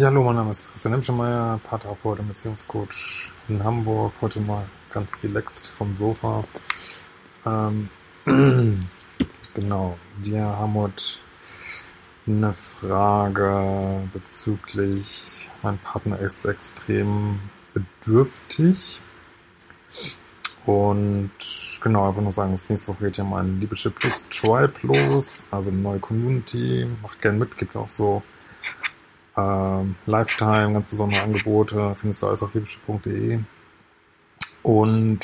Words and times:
Ja, 0.00 0.06
hallo, 0.06 0.24
mein 0.24 0.36
Name 0.36 0.50
ist 0.52 0.70
Christian 0.70 0.94
Hemschemeyer, 0.94 1.60
Paartherapeut 1.62 2.20
und 2.20 2.28
Beziehungscoach 2.28 3.32
in 3.48 3.62
Hamburg. 3.62 4.14
Heute 4.22 4.40
mal 4.40 4.64
ganz 4.90 5.22
relaxed 5.22 5.68
vom 5.68 5.92
Sofa. 5.92 6.42
Ähm, 7.44 7.90
genau, 9.52 9.98
wir 10.16 10.42
haben 10.42 10.72
heute 10.72 11.04
eine 12.26 12.54
Frage 12.54 14.08
bezüglich, 14.14 15.50
mein 15.62 15.76
Partner 15.80 16.18
ist 16.18 16.46
extrem 16.46 17.38
bedürftig. 17.74 19.02
Und 20.64 21.30
genau, 21.82 22.08
einfach 22.08 22.22
nur 22.22 22.32
sagen, 22.32 22.52
das 22.52 22.70
nächste 22.70 22.88
Woche 22.92 23.04
geht 23.04 23.18
ja 23.18 23.24
mein 23.24 23.60
Liebeschip 23.60 23.96
Plus 23.96 24.30
Tribe 24.30 24.72
los, 24.82 25.46
also 25.50 25.70
eine 25.70 25.80
neue 25.80 25.98
Community. 25.98 26.88
Macht 27.02 27.20
gern 27.20 27.38
mit, 27.38 27.58
gibt 27.58 27.76
auch 27.76 27.90
so 27.90 28.22
ähm, 29.40 29.96
Lifetime, 30.06 30.72
ganz 30.74 30.90
besondere 30.90 31.22
Angebote, 31.22 31.94
findest 31.98 32.22
du 32.22 32.26
alles 32.28 32.42
auf 32.42 32.54
liebeschiff.de. 32.54 33.40
Und 34.62 35.20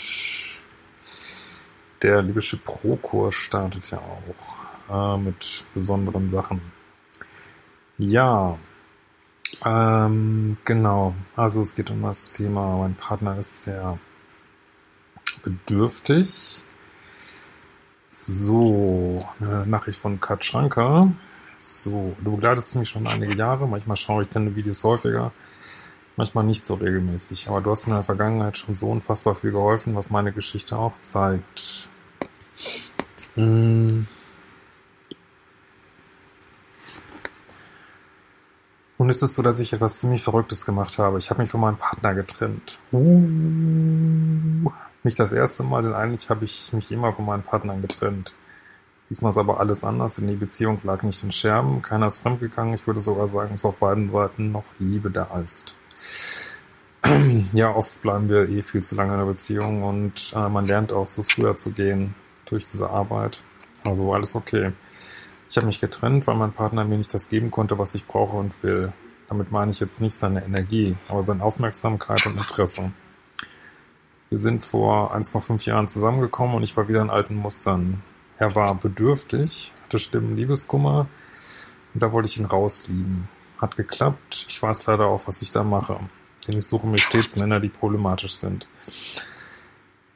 der 2.02 2.22
Liebeschiff 2.22 2.62
Pro 2.64 2.96
Kurs 2.96 3.34
startet 3.34 3.90
ja 3.90 3.98
auch 3.98 5.16
äh, 5.16 5.18
mit 5.18 5.64
besonderen 5.74 6.28
Sachen. 6.28 6.60
Ja, 7.98 8.58
ähm, 9.64 10.56
genau. 10.64 11.14
Also 11.34 11.62
es 11.62 11.74
geht 11.74 11.90
um 11.90 12.02
das 12.02 12.30
Thema, 12.30 12.78
mein 12.78 12.94
Partner 12.94 13.38
ist 13.38 13.62
sehr 13.64 13.98
bedürftig. 15.42 16.64
So, 18.08 19.26
eine 19.40 19.66
Nachricht 19.66 20.00
von 20.00 20.20
Kat 20.20 20.44
Schranker. 20.44 21.12
So, 21.56 22.14
du 22.20 22.32
begleitest 22.32 22.76
mich 22.76 22.88
schon 22.88 23.06
einige 23.06 23.34
Jahre. 23.34 23.66
Manchmal 23.66 23.96
schaue 23.96 24.22
ich 24.22 24.28
deine 24.28 24.54
Videos 24.54 24.84
häufiger, 24.84 25.32
manchmal 26.16 26.44
nicht 26.44 26.66
so 26.66 26.74
regelmäßig. 26.74 27.48
Aber 27.48 27.60
du 27.60 27.70
hast 27.70 27.86
mir 27.86 27.94
in 27.94 27.98
der 27.98 28.04
Vergangenheit 28.04 28.58
schon 28.58 28.74
so 28.74 28.90
unfassbar 28.90 29.34
viel 29.34 29.52
geholfen, 29.52 29.94
was 29.94 30.10
meine 30.10 30.32
Geschichte 30.32 30.76
auch 30.76 30.98
zeigt. 30.98 31.88
Hm. 33.34 34.06
Nun 38.98 39.10
ist 39.10 39.22
es 39.22 39.34
so, 39.34 39.42
dass 39.42 39.60
ich 39.60 39.72
etwas 39.72 40.00
ziemlich 40.00 40.22
Verrücktes 40.22 40.64
gemacht 40.64 40.98
habe. 40.98 41.18
Ich 41.18 41.30
habe 41.30 41.42
mich 41.42 41.50
von 41.50 41.60
meinem 41.60 41.76
Partner 41.76 42.14
getrennt. 42.14 42.78
Uh, 42.92 44.70
nicht 45.02 45.18
das 45.18 45.32
erste 45.32 45.64
Mal, 45.64 45.82
denn 45.82 45.92
eigentlich 45.92 46.30
habe 46.30 46.44
ich 46.44 46.72
mich 46.72 46.90
immer 46.90 47.12
von 47.12 47.26
meinen 47.26 47.42
Partnern 47.42 47.82
getrennt. 47.82 48.34
Diesmal 49.08 49.30
ist 49.30 49.38
aber 49.38 49.60
alles 49.60 49.84
anders, 49.84 50.16
denn 50.16 50.26
die 50.26 50.34
Beziehung 50.34 50.80
lag 50.82 51.02
nicht 51.02 51.22
in 51.22 51.30
Scherben, 51.30 51.80
keiner 51.80 52.08
ist 52.08 52.20
fremdgegangen. 52.20 52.74
Ich 52.74 52.86
würde 52.86 53.00
sogar 53.00 53.28
sagen, 53.28 53.52
dass 53.52 53.64
auf 53.64 53.76
beiden 53.76 54.10
Seiten 54.10 54.50
noch 54.50 54.64
Liebe 54.78 55.10
da 55.10 55.38
ist. 55.38 55.76
ja, 57.52 57.74
oft 57.74 58.02
bleiben 58.02 58.28
wir 58.28 58.48
eh 58.48 58.62
viel 58.62 58.82
zu 58.82 58.96
lange 58.96 59.12
in 59.12 59.18
der 59.18 59.26
Beziehung 59.26 59.84
und 59.84 60.32
äh, 60.34 60.48
man 60.48 60.66
lernt 60.66 60.92
auch 60.92 61.06
so 61.06 61.22
früher 61.22 61.56
zu 61.56 61.70
gehen 61.70 62.14
durch 62.46 62.64
diese 62.64 62.90
Arbeit. 62.90 63.44
Also 63.84 64.12
alles 64.12 64.34
okay. 64.34 64.72
Ich 65.48 65.56
habe 65.56 65.66
mich 65.66 65.80
getrennt, 65.80 66.26
weil 66.26 66.34
mein 66.34 66.52
Partner 66.52 66.84
mir 66.84 66.98
nicht 66.98 67.14
das 67.14 67.28
geben 67.28 67.52
konnte, 67.52 67.78
was 67.78 67.94
ich 67.94 68.06
brauche 68.06 68.36
und 68.36 68.60
will. 68.64 68.92
Damit 69.28 69.52
meine 69.52 69.70
ich 69.70 69.78
jetzt 69.78 70.00
nicht 70.00 70.16
seine 70.16 70.44
Energie, 70.44 70.96
aber 71.08 71.22
seine 71.22 71.44
Aufmerksamkeit 71.44 72.26
und 72.26 72.36
Interesse. 72.36 72.92
Wir 74.28 74.38
sind 74.38 74.64
vor 74.64 75.14
1,5 75.14 75.64
Jahren 75.66 75.86
zusammengekommen 75.86 76.56
und 76.56 76.64
ich 76.64 76.76
war 76.76 76.88
wieder 76.88 77.02
in 77.02 77.10
alten 77.10 77.36
Mustern. 77.36 78.02
Er 78.38 78.54
war 78.54 78.74
bedürftig, 78.74 79.72
hatte 79.84 79.98
schlimmen 79.98 80.36
Liebeskummer 80.36 81.08
und 81.94 82.02
da 82.02 82.12
wollte 82.12 82.28
ich 82.28 82.38
ihn 82.38 82.44
rauslieben. 82.44 83.28
Hat 83.58 83.76
geklappt. 83.76 84.46
Ich 84.48 84.62
weiß 84.62 84.84
leider 84.86 85.06
auch, 85.06 85.26
was 85.26 85.40
ich 85.40 85.50
da 85.50 85.64
mache. 85.64 85.98
Denn 86.46 86.58
ich 86.58 86.66
suche 86.66 86.86
mir 86.86 86.98
stets 86.98 87.36
Männer, 87.36 87.58
die 87.58 87.70
problematisch 87.70 88.34
sind. 88.34 88.68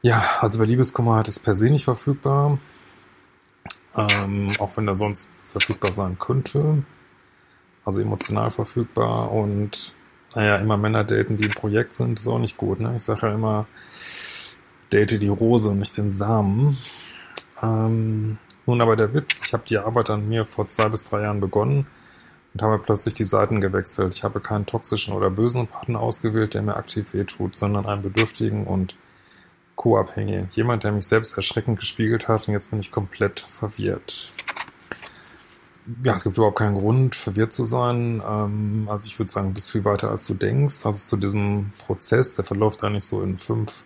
Ja, 0.02 0.22
also 0.40 0.58
bei 0.58 0.66
Liebeskummer 0.66 1.16
hat 1.16 1.28
es 1.28 1.38
per 1.38 1.54
se 1.54 1.70
nicht 1.70 1.84
verfügbar. 1.84 2.58
Ähm, 3.96 4.52
auch 4.58 4.76
wenn 4.76 4.86
er 4.86 4.94
sonst 4.94 5.34
verfügbar 5.50 5.92
sein 5.92 6.18
könnte. 6.18 6.84
Also 7.84 8.00
emotional 8.00 8.50
verfügbar 8.50 9.32
und 9.32 9.94
naja, 10.34 10.56
immer 10.56 10.76
Männer 10.76 11.02
daten, 11.02 11.38
die 11.38 11.44
im 11.44 11.50
Projekt 11.50 11.94
sind, 11.94 12.20
ist 12.20 12.28
auch 12.28 12.38
nicht 12.38 12.56
gut. 12.56 12.78
Ne? 12.78 12.94
Ich 12.96 13.02
sage 13.02 13.26
ja 13.26 13.34
immer, 13.34 13.66
date 14.92 15.20
die 15.20 15.28
Rose 15.28 15.70
und 15.70 15.78
nicht 15.78 15.96
den 15.96 16.12
Samen. 16.12 16.76
Ähm, 17.62 18.38
nun 18.66 18.80
aber 18.80 18.96
der 18.96 19.14
Witz, 19.14 19.40
ich 19.44 19.52
habe 19.52 19.64
die 19.66 19.78
Arbeit 19.78 20.10
an 20.10 20.28
mir 20.28 20.46
vor 20.46 20.68
zwei 20.68 20.88
bis 20.88 21.04
drei 21.04 21.22
Jahren 21.22 21.40
begonnen 21.40 21.86
und 22.54 22.62
habe 22.62 22.78
plötzlich 22.78 23.14
die 23.14 23.24
Seiten 23.24 23.60
gewechselt. 23.60 24.14
Ich 24.14 24.24
habe 24.24 24.40
keinen 24.40 24.66
toxischen 24.66 25.14
oder 25.14 25.30
bösen 25.30 25.66
Partner 25.66 26.00
ausgewählt, 26.00 26.54
der 26.54 26.62
mir 26.62 26.76
aktiv 26.76 27.12
wehtut, 27.12 27.56
sondern 27.56 27.86
einen 27.86 28.02
bedürftigen 28.02 28.66
und 28.66 28.96
co-abhängigen. 29.76 30.48
Jemand, 30.50 30.84
der 30.84 30.92
mich 30.92 31.06
selbst 31.06 31.36
erschreckend 31.36 31.78
gespiegelt 31.78 32.28
hat 32.28 32.48
und 32.48 32.54
jetzt 32.54 32.70
bin 32.70 32.80
ich 32.80 32.90
komplett 32.90 33.40
verwirrt. 33.40 34.32
Ja, 36.04 36.14
es 36.14 36.22
gibt 36.22 36.36
überhaupt 36.36 36.58
keinen 36.58 36.76
Grund, 36.76 37.16
verwirrt 37.16 37.52
zu 37.52 37.64
sein. 37.64 38.22
Ähm, 38.24 38.88
also 38.90 39.06
ich 39.06 39.18
würde 39.18 39.32
sagen, 39.32 39.48
du 39.48 39.54
bist 39.54 39.70
viel 39.70 39.84
weiter, 39.84 40.10
als 40.10 40.26
du 40.26 40.34
denkst. 40.34 40.84
Also 40.84 40.98
zu 40.98 41.16
diesem 41.16 41.72
Prozess, 41.78 42.36
der 42.36 42.44
verläuft 42.44 42.84
eigentlich 42.84 43.04
so 43.04 43.22
in 43.22 43.38
fünf 43.38 43.84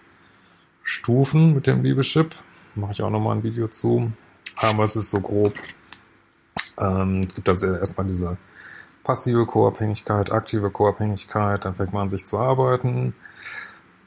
Stufen 0.82 1.54
mit 1.54 1.66
dem 1.66 1.82
Liebeschip 1.82 2.34
mache 2.76 2.92
ich 2.92 3.02
auch 3.02 3.10
nochmal 3.10 3.36
ein 3.36 3.42
Video 3.42 3.68
zu. 3.68 4.12
Aber 4.56 4.84
es 4.84 4.96
ist 4.96 5.10
so 5.10 5.20
grob. 5.20 5.54
Ähm, 6.78 7.22
es 7.28 7.34
gibt 7.34 7.48
also 7.48 7.72
erstmal 7.74 8.06
diese 8.06 8.36
passive 9.02 9.46
Co-Abhängigkeit, 9.46 10.32
aktive 10.32 10.70
Co-Abhängigkeit, 10.70 11.64
dann 11.64 11.74
fängt 11.74 11.92
man 11.92 12.02
an 12.02 12.08
sich 12.08 12.24
zu 12.24 12.38
arbeiten. 12.38 13.14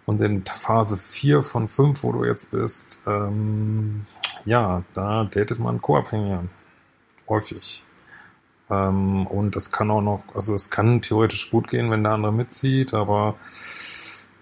Und 0.06 0.22
in 0.22 0.44
Phase 0.46 0.98
4 0.98 1.42
von 1.42 1.68
5, 1.68 2.04
wo 2.04 2.14
du 2.14 2.24
jetzt 2.24 2.52
bist, 2.52 3.00
ähm, 3.06 4.06
ja, 4.46 4.84
da 4.94 5.26
datet 5.26 5.60
man 5.60 5.82
Co-Abhängige. 5.82 6.48
Häufig. 7.28 7.84
Ähm, 8.70 9.28
und 9.28 9.56
es 9.56 9.72
kann 9.72 9.92
auch 9.92 10.02
noch, 10.02 10.24
also 10.34 10.54
es 10.56 10.70
kann 10.70 11.02
theoretisch 11.02 11.52
gut 11.52 11.68
gehen, 11.68 11.92
wenn 11.92 12.04
der 12.04 12.14
andere 12.14 12.32
mitzieht, 12.34 12.94
aber 12.94 13.36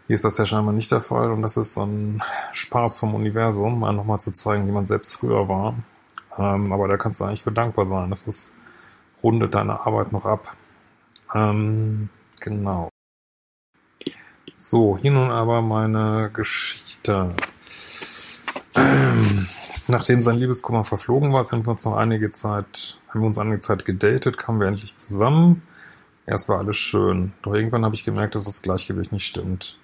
hier 0.07 0.13
ist 0.13 0.23
das 0.23 0.37
ja 0.37 0.45
scheinbar 0.45 0.73
nicht 0.73 0.91
der 0.91 0.99
Fall 0.99 1.31
und 1.31 1.41
das 1.41 1.57
ist 1.57 1.73
so 1.73 1.85
ein 1.85 2.21
Spaß 2.51 2.99
vom 2.99 3.15
Universum, 3.15 3.79
mal 3.79 3.93
nochmal 3.93 4.19
zu 4.19 4.31
zeigen, 4.31 4.67
wie 4.67 4.71
man 4.71 4.85
selbst 4.85 5.15
früher 5.15 5.49
war. 5.49 5.75
Ähm, 6.37 6.71
aber 6.71 6.87
da 6.87 6.97
kannst 6.97 7.19
du 7.19 7.25
eigentlich 7.25 7.43
für 7.43 7.51
dankbar 7.51 7.85
sein. 7.85 8.09
Das 8.09 8.27
ist, 8.27 8.55
rundet 9.23 9.55
deine 9.55 9.85
Arbeit 9.85 10.11
noch 10.11 10.25
ab. 10.25 10.55
Ähm, 11.33 12.09
genau. 12.39 12.89
So, 14.57 14.97
hier 14.97 15.11
nun 15.11 15.31
aber 15.31 15.61
meine 15.61 16.29
Geschichte. 16.31 17.29
Ähm, 18.75 19.47
nachdem 19.87 20.21
sein 20.21 20.37
Liebeskummer 20.37 20.83
verflogen 20.83 21.33
war, 21.33 21.43
sind 21.43 21.65
wir 21.65 21.71
uns 21.71 21.85
noch 21.85 21.95
einige 21.95 22.31
Zeit, 22.31 22.99
haben 23.09 23.21
wir 23.21 23.27
uns 23.27 23.39
einige 23.39 23.61
Zeit 23.61 23.85
gedatet, 23.85 24.37
kamen 24.37 24.59
wir 24.59 24.67
endlich 24.67 24.97
zusammen. 24.97 25.63
Erst 26.27 26.49
war 26.49 26.59
alles 26.59 26.77
schön. 26.77 27.33
Doch 27.41 27.53
irgendwann 27.53 27.85
habe 27.85 27.95
ich 27.95 28.03
gemerkt, 28.03 28.35
dass 28.35 28.45
das 28.45 28.61
Gleichgewicht 28.61 29.11
nicht 29.11 29.25
stimmt. 29.25 29.79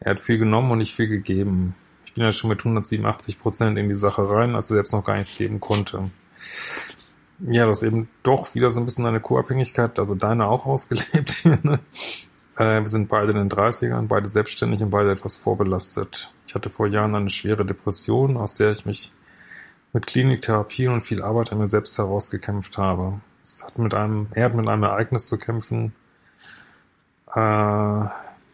Er 0.00 0.12
hat 0.12 0.20
viel 0.20 0.38
genommen 0.38 0.70
und 0.70 0.78
nicht 0.78 0.94
viel 0.94 1.08
gegeben. 1.08 1.74
Ich 2.06 2.14
bin 2.14 2.24
ja 2.24 2.32
schon 2.32 2.48
mit 2.48 2.60
187 2.60 3.38
Prozent 3.38 3.78
in 3.78 3.88
die 3.88 3.94
Sache 3.94 4.28
rein, 4.28 4.54
als 4.54 4.70
er 4.70 4.76
selbst 4.76 4.92
noch 4.92 5.04
gar 5.04 5.16
nichts 5.16 5.36
geben 5.36 5.60
konnte. 5.60 6.10
Ja, 7.38 7.66
das 7.66 7.82
ist 7.82 7.88
eben 7.88 8.08
doch 8.22 8.54
wieder 8.54 8.70
so 8.70 8.80
ein 8.80 8.86
bisschen 8.86 9.06
eine 9.06 9.20
Co-Abhängigkeit, 9.20 9.98
also 9.98 10.14
deine 10.14 10.46
auch 10.48 10.66
ausgelebt 10.66 11.30
hier. 11.30 11.58
Ne? 11.62 11.80
Äh, 12.56 12.80
wir 12.80 12.88
sind 12.88 13.08
beide 13.08 13.32
in 13.32 13.38
den 13.38 13.50
30ern, 13.50 14.08
beide 14.08 14.28
selbstständig 14.28 14.82
und 14.82 14.90
beide 14.90 15.12
etwas 15.12 15.36
vorbelastet. 15.36 16.32
Ich 16.46 16.54
hatte 16.54 16.70
vor 16.70 16.86
Jahren 16.86 17.14
eine 17.14 17.30
schwere 17.30 17.64
Depression, 17.64 18.36
aus 18.36 18.54
der 18.54 18.72
ich 18.72 18.84
mich 18.86 19.12
mit 19.92 20.06
Kliniktherapie 20.06 20.88
und 20.88 21.00
viel 21.00 21.22
Arbeit 21.22 21.52
an 21.52 21.58
mir 21.58 21.68
selbst 21.68 21.96
herausgekämpft 21.98 22.78
habe. 22.78 23.20
Es 23.42 23.62
hat 23.64 23.78
mit 23.78 23.94
einem, 23.94 24.28
er 24.32 24.46
hat 24.46 24.54
mit 24.54 24.68
einem 24.68 24.82
Ereignis 24.82 25.26
zu 25.26 25.38
kämpfen, 25.38 25.92
äh, 27.34 28.04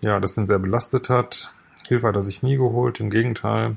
ja, 0.00 0.20
das 0.20 0.36
ihn 0.36 0.46
sehr 0.46 0.58
belastet 0.58 1.08
hat. 1.08 1.52
Hilfe 1.88 2.08
hat 2.08 2.16
er 2.16 2.22
sich 2.22 2.42
nie 2.42 2.56
geholt, 2.56 3.00
im 3.00 3.10
Gegenteil. 3.10 3.76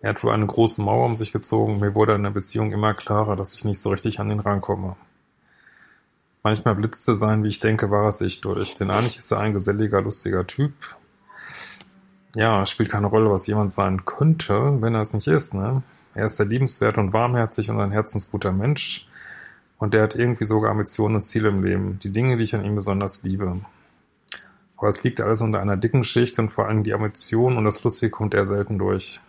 Er 0.00 0.10
hat 0.10 0.24
wohl 0.24 0.32
eine 0.32 0.46
große 0.46 0.80
Mauer 0.82 1.06
um 1.06 1.16
sich 1.16 1.32
gezogen. 1.32 1.78
Mir 1.78 1.94
wurde 1.94 2.14
in 2.14 2.22
der 2.22 2.30
Beziehung 2.30 2.72
immer 2.72 2.94
klarer, 2.94 3.36
dass 3.36 3.54
ich 3.54 3.64
nicht 3.64 3.80
so 3.80 3.90
richtig 3.90 4.18
an 4.20 4.30
ihn 4.30 4.40
rankomme. 4.40 4.96
Manchmal 6.42 6.74
blitzte 6.74 7.14
sein, 7.14 7.44
wie 7.44 7.48
ich 7.48 7.60
denke, 7.60 7.90
war 7.90 8.08
es 8.08 8.20
ich 8.22 8.40
durch. 8.40 8.74
Denn 8.74 8.90
eigentlich 8.90 9.18
ist 9.18 9.30
er 9.30 9.40
ein 9.40 9.52
geselliger, 9.52 10.00
lustiger 10.00 10.46
Typ. 10.46 10.72
Ja, 12.34 12.64
spielt 12.64 12.90
keine 12.90 13.08
Rolle, 13.08 13.30
was 13.30 13.46
jemand 13.46 13.72
sein 13.72 14.04
könnte, 14.06 14.80
wenn 14.80 14.94
er 14.94 15.02
es 15.02 15.12
nicht 15.12 15.26
ist, 15.26 15.52
ne? 15.52 15.82
Er 16.14 16.26
ist 16.26 16.36
sehr 16.36 16.46
liebenswert 16.46 16.96
und 16.98 17.12
warmherzig 17.12 17.70
und 17.70 17.80
ein 17.80 17.92
herzensguter 17.92 18.52
Mensch. 18.52 19.06
Und 19.78 19.94
der 19.94 20.02
hat 20.02 20.14
irgendwie 20.14 20.44
sogar 20.44 20.70
Ambitionen 20.70 21.16
und 21.16 21.22
Ziele 21.22 21.48
im 21.48 21.62
Leben. 21.62 21.98
Die 22.00 22.10
Dinge, 22.10 22.36
die 22.36 22.44
ich 22.44 22.54
an 22.54 22.64
ihm 22.64 22.74
besonders 22.74 23.22
liebe. 23.22 23.60
Aber 24.80 24.88
es 24.88 25.02
liegt 25.02 25.20
alles 25.20 25.42
unter 25.42 25.60
einer 25.60 25.76
dicken 25.76 26.04
Schicht 26.04 26.38
und 26.38 26.48
vor 26.48 26.66
allem 26.66 26.84
die 26.84 26.94
Ambitionen 26.94 27.58
und 27.58 27.66
das 27.66 27.84
Lustige 27.84 28.10
kommt 28.10 28.32
eher 28.32 28.46
selten 28.46 28.78
durch. 28.78 29.20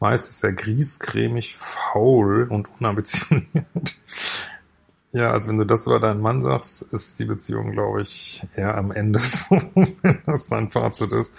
Meist 0.00 0.30
ist 0.30 0.42
er 0.42 0.52
griesgrämig, 0.52 1.56
faul 1.56 2.44
und 2.48 2.68
unambitioniert. 2.80 3.46
Ja, 5.10 5.30
also 5.30 5.48
wenn 5.48 5.56
du 5.56 5.64
das 5.64 5.86
über 5.86 6.00
deinen 6.00 6.20
Mann 6.20 6.42
sagst, 6.42 6.82
ist 6.82 7.18
die 7.18 7.24
Beziehung, 7.24 7.72
glaube 7.72 8.02
ich, 8.02 8.46
eher 8.54 8.76
am 8.76 8.90
Ende 8.90 9.18
so, 9.18 9.56
wenn 9.74 10.18
das 10.26 10.48
dein 10.48 10.70
Fazit 10.70 11.12
ist. 11.12 11.34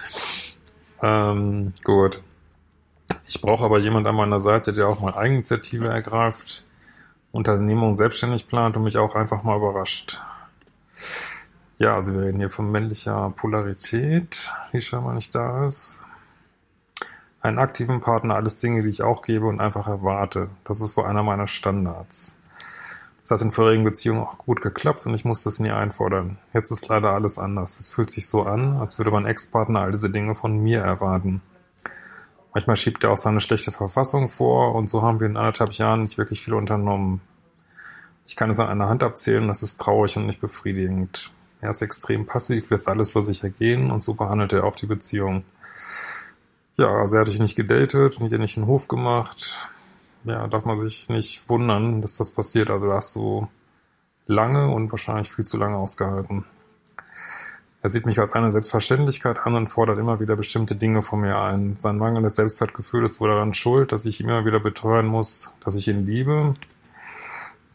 Ähm, 1.03 1.73
gut. 1.83 2.23
Ich 3.27 3.39
brauche 3.41 3.63
aber 3.63 3.77
jemand 3.77 4.07
an 4.07 4.15
meiner 4.15 4.39
Seite, 4.39 4.73
der 4.73 4.87
auch 4.87 5.01
mal 5.01 5.13
Eigeninitiative 5.13 5.87
ergreift, 5.87 6.63
Unternehmung 7.31 7.93
selbstständig 7.93 8.47
plant 8.47 8.75
und 8.75 8.85
mich 8.85 8.97
auch 8.97 9.13
einfach 9.13 9.43
mal 9.43 9.57
überrascht. 9.57 10.19
Ja, 11.81 11.95
also 11.95 12.13
wir 12.13 12.23
reden 12.23 12.39
hier 12.39 12.49
von 12.49 12.69
männlicher 12.69 13.33
Polarität, 13.37 14.51
die 14.73 14.81
scheinbar 14.81 15.13
nicht 15.13 15.33
da 15.33 15.63
ist. 15.65 16.05
Einen 17.39 17.57
aktiven 17.57 18.01
Partner, 18.01 18.35
alles 18.35 18.57
Dinge, 18.57 18.81
die 18.81 18.89
ich 18.89 19.01
auch 19.01 19.21
gebe 19.21 19.45
und 19.45 19.61
einfach 19.61 19.87
erwarte. 19.87 20.49
Das 20.65 20.81
ist 20.81 20.97
wohl 20.97 21.05
einer 21.05 21.23
meiner 21.23 21.47
Standards. 21.47 22.37
Das 23.21 23.31
hat 23.31 23.41
in 23.41 23.53
vorherigen 23.53 23.85
Beziehungen 23.85 24.19
auch 24.19 24.37
gut 24.39 24.61
geklappt 24.61 25.05
und 25.05 25.13
ich 25.13 25.23
musste 25.23 25.47
es 25.47 25.61
nie 25.61 25.71
einfordern. 25.71 26.37
Jetzt 26.53 26.69
ist 26.69 26.89
leider 26.89 27.11
alles 27.11 27.39
anders. 27.39 27.79
Es 27.79 27.89
fühlt 27.89 28.09
sich 28.09 28.27
so 28.27 28.43
an, 28.43 28.75
als 28.75 28.97
würde 28.97 29.11
mein 29.11 29.25
Ex-Partner 29.25 29.79
all 29.79 29.91
diese 29.91 30.09
Dinge 30.09 30.35
von 30.35 30.61
mir 30.61 30.81
erwarten. 30.81 31.41
Manchmal 32.53 32.75
schiebt 32.75 33.05
er 33.05 33.11
auch 33.11 33.17
seine 33.17 33.39
schlechte 33.39 33.71
Verfassung 33.71 34.29
vor 34.29 34.75
und 34.75 34.89
so 34.89 35.01
haben 35.01 35.21
wir 35.21 35.27
in 35.27 35.37
anderthalb 35.37 35.71
Jahren 35.71 36.01
nicht 36.01 36.17
wirklich 36.17 36.43
viel 36.43 36.55
unternommen. 36.55 37.21
Ich 38.25 38.35
kann 38.35 38.49
es 38.49 38.59
an 38.59 38.67
einer 38.67 38.89
Hand 38.89 39.01
abzählen, 39.01 39.47
das 39.47 39.63
ist 39.63 39.79
traurig 39.79 40.17
und 40.17 40.25
nicht 40.25 40.41
befriedigend. 40.41 41.31
Er 41.61 41.71
ist 41.71 41.81
extrem 41.81 42.25
passiv, 42.25 42.69
lässt 42.69 42.87
alles 42.87 43.11
vor 43.11 43.23
sich 43.23 43.43
ergehen 43.43 43.91
und 43.91 44.03
so 44.03 44.13
behandelt 44.13 44.53
er 44.53 44.63
auch 44.63 44.75
die 44.75 44.85
Beziehung. 44.85 45.43
Ja, 46.77 46.87
also 46.87 47.15
er 47.15 47.21
hat 47.21 47.27
dich 47.27 47.39
nicht 47.39 47.55
gedatet, 47.55 48.21
nicht, 48.21 48.37
nicht 48.37 48.57
einen 48.57 48.67
Hof 48.67 48.87
gemacht, 48.87 49.69
ja, 50.23 50.47
darf 50.47 50.65
man 50.65 50.77
sich 50.77 51.09
nicht 51.09 51.47
wundern, 51.49 52.01
dass 52.01 52.17
das 52.17 52.31
passiert. 52.31 52.69
Also 52.69 52.87
da 52.87 52.95
hast 52.95 53.15
du 53.15 53.47
lange 54.25 54.69
und 54.69 54.91
wahrscheinlich 54.91 55.31
viel 55.31 55.45
zu 55.45 55.57
lange 55.57 55.77
ausgehalten. 55.77 56.45
Er 57.81 57.89
sieht 57.89 58.05
mich 58.05 58.19
als 58.19 58.33
eine 58.33 58.51
Selbstverständlichkeit 58.51 59.39
an 59.39 59.55
und 59.55 59.69
fordert 59.69 59.99
immer 59.99 60.19
wieder 60.19 60.35
bestimmte 60.35 60.75
Dinge 60.75 61.01
von 61.01 61.21
mir 61.21 61.37
ein. 61.39 61.77
Sein 61.77 61.97
mangelndes 61.97 62.35
Selbstwertgefühl 62.35 63.05
ist 63.05 63.21
wohl 63.21 63.29
daran 63.29 63.53
schuld, 63.53 63.93
dass 63.93 64.05
ich 64.05 64.19
ihm 64.19 64.27
immer 64.27 64.45
wieder 64.45 64.59
beteuern 64.59 65.05
muss, 65.05 65.55
dass 65.63 65.75
ich 65.75 65.87
ihn 65.87 66.05
liebe. 66.05 66.55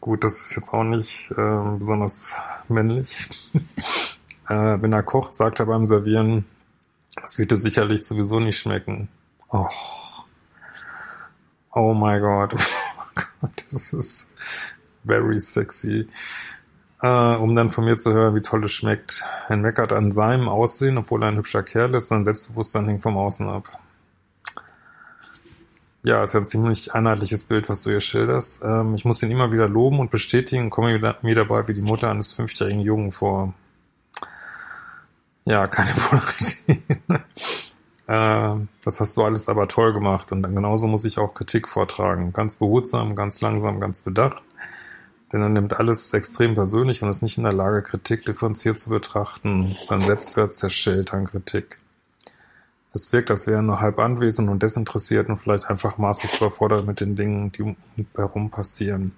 Gut, 0.05 0.23
das 0.23 0.39
ist 0.39 0.55
jetzt 0.55 0.71
auch 0.71 0.83
nicht 0.83 1.31
äh, 1.31 1.77
besonders 1.79 2.35
männlich. 2.67 3.27
äh, 4.47 4.77
wenn 4.79 4.93
er 4.93 5.01
kocht, 5.01 5.35
sagt 5.35 5.59
er 5.59 5.65
beim 5.65 5.83
Servieren, 5.83 6.45
das 7.19 7.39
wird 7.39 7.49
dir 7.49 7.57
sicherlich 7.57 8.05
sowieso 8.05 8.39
nicht 8.39 8.59
schmecken. 8.59 9.09
Oh. 9.49 9.67
Oh 11.73 11.95
my 11.95 12.19
God. 12.19 12.53
Oh 13.17 13.21
Gott, 13.41 13.63
das 13.71 13.93
ist 13.93 14.29
very 15.05 15.39
sexy. 15.39 16.07
Äh, 17.01 17.35
um 17.37 17.55
dann 17.55 17.71
von 17.71 17.85
mir 17.85 17.97
zu 17.97 18.13
hören, 18.13 18.35
wie 18.35 18.41
toll 18.41 18.63
es 18.65 18.73
schmeckt. 18.73 19.23
Er 19.47 19.57
meckert 19.57 19.91
an 19.91 20.11
seinem 20.11 20.49
Aussehen, 20.49 20.99
obwohl 20.99 21.23
er 21.23 21.29
ein 21.29 21.37
hübscher 21.37 21.63
Kerl 21.63 21.95
ist, 21.95 22.09
sein 22.09 22.25
Selbstbewusstsein 22.25 22.87
hängt 22.87 23.01
vom 23.01 23.17
Außen 23.17 23.49
ab. 23.49 23.79
Ja, 26.05 26.21
ist 26.21 26.35
ja 26.35 26.39
ein 26.39 26.45
ziemlich 26.45 26.93
einheitliches 26.93 27.45
Bild, 27.45 27.67
was 27.67 27.81
du 27.81 27.89
hier 27.89 27.99
schilderst. 27.99 28.63
Ähm, 28.63 28.93
ich 28.93 29.05
muss 29.05 29.23
ihn 29.23 29.31
immer 29.31 29.51
wieder 29.51 29.67
loben 29.67 29.99
und 29.99 30.11
bestätigen, 30.11 30.69
komme 30.69 30.99
mir 31.23 31.35
dabei 31.35 31.67
wie 31.67 31.73
die 31.73 31.81
Mutter 31.81 32.11
eines 32.11 32.31
fünfjährigen 32.31 32.81
Jungen 32.81 33.11
vor. 33.11 33.55
Ja, 35.45 35.65
keine 35.65 35.89
Polarität. 36.09 36.83
Äh, 38.07 38.67
das 38.83 38.99
hast 38.99 39.17
du 39.17 39.23
alles 39.23 39.49
aber 39.49 39.67
toll 39.67 39.93
gemacht 39.93 40.31
und 40.31 40.43
dann 40.43 40.53
genauso 40.53 40.85
muss 40.85 41.05
ich 41.05 41.17
auch 41.17 41.33
Kritik 41.33 41.67
vortragen. 41.67 42.33
Ganz 42.33 42.57
behutsam, 42.57 43.15
ganz 43.15 43.41
langsam, 43.41 43.79
ganz 43.79 44.01
bedacht. 44.01 44.43
Denn 45.33 45.41
er 45.41 45.49
nimmt 45.49 45.73
alles 45.73 46.13
extrem 46.13 46.53
persönlich 46.53 47.01
und 47.01 47.09
ist 47.09 47.23
nicht 47.23 47.39
in 47.39 47.45
der 47.45 47.53
Lage, 47.53 47.81
Kritik 47.81 48.27
differenziert 48.27 48.77
zu 48.77 48.91
betrachten. 48.91 49.75
Sein 49.83 50.01
Selbstwert 50.01 50.55
zerschellt 50.55 51.15
an 51.15 51.25
Kritik. 51.25 51.79
Es 52.95 53.11
wirkt, 53.11 53.29
als 53.29 53.45
wäre 53.45 53.57
er 53.57 53.61
nur 53.61 53.81
halb 53.81 53.99
anwesend 53.99 54.49
und 54.49 54.63
desinteressiert 54.63 55.27
und 55.27 55.37
vielleicht 55.37 55.69
einfach 55.69 55.97
maßlos 55.97 56.37
überfordert 56.37 56.87
mit 56.87 57.01
den 57.01 57.17
Dingen, 57.17 57.51
die 57.51 57.61
um 57.61 57.75
ihn 57.97 58.07
herum 58.15 58.49
passieren. 58.49 59.11